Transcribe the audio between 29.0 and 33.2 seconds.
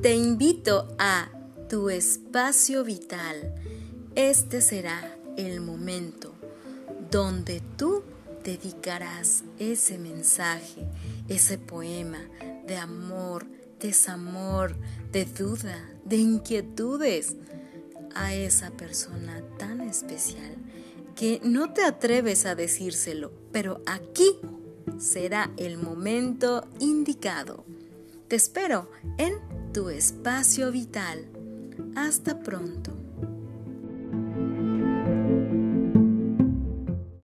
en tu espacio vital. Hasta pronto.